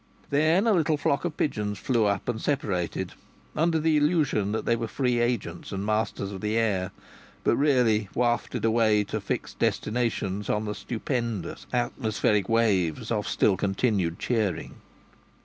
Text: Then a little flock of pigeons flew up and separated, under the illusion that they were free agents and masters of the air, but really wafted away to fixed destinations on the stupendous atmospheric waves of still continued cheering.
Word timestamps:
Then 0.31 0.65
a 0.65 0.73
little 0.73 0.97
flock 0.97 1.25
of 1.25 1.37
pigeons 1.37 1.77
flew 1.77 2.07
up 2.07 2.27
and 2.27 2.41
separated, 2.41 3.13
under 3.55 3.77
the 3.77 3.97
illusion 3.97 4.51
that 4.51 4.65
they 4.65 4.75
were 4.75 4.87
free 4.87 5.19
agents 5.19 5.71
and 5.71 5.85
masters 5.85 6.31
of 6.31 6.41
the 6.41 6.57
air, 6.57 6.89
but 7.43 7.55
really 7.55 8.09
wafted 8.15 8.65
away 8.65 9.03
to 9.03 9.21
fixed 9.21 9.59
destinations 9.59 10.49
on 10.49 10.65
the 10.65 10.73
stupendous 10.73 11.67
atmospheric 11.71 12.49
waves 12.49 13.11
of 13.11 13.27
still 13.27 13.55
continued 13.55 14.17
cheering. 14.17 14.77